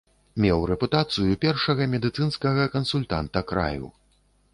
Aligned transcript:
Меў 0.43 0.61
рэпутацыю 0.69 1.35
першага 1.43 1.87
медыцынскага 1.91 2.65
кансультанта 2.77 3.45
краю. 3.53 3.91